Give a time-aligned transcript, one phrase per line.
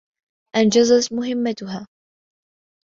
[0.55, 1.87] أنجزت مهمتها.